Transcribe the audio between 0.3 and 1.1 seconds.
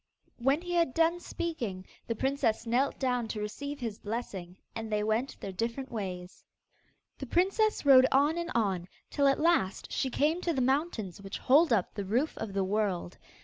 When he had